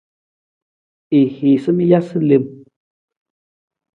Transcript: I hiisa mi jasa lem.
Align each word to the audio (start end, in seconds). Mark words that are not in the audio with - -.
I 1.17 1.19
hiisa 1.35 1.71
mi 1.77 1.85
jasa 1.91 2.17
lem. 2.29 2.45